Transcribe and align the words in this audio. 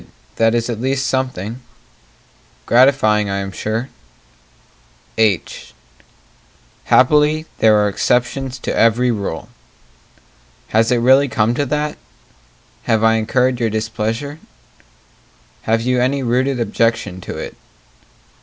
that 0.37 0.55
is 0.55 0.67
at 0.67 0.81
least 0.81 1.05
something 1.05 1.61
Gratifying, 2.65 3.29
I 3.29 3.37
am 3.37 3.51
sure 3.51 3.89
H 5.15 5.75
Happily 6.85 7.45
there 7.59 7.77
are 7.77 7.87
exceptions 7.87 8.57
to 8.57 8.75
every 8.75 9.11
rule 9.11 9.47
Has 10.69 10.91
it 10.91 10.97
really 10.97 11.27
come 11.27 11.53
to 11.53 11.67
that? 11.67 11.99
Have 12.85 13.03
I 13.03 13.13
incurred 13.13 13.59
your 13.59 13.69
displeasure? 13.69 14.39
Have 15.69 15.81
you 15.83 16.01
any 16.01 16.23
rooted 16.23 16.59
objection 16.59 17.21
to 17.21 17.37
it? 17.37 17.55